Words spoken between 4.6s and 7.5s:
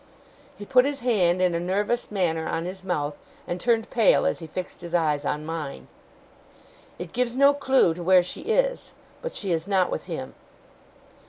his eyes on mine. 'It gives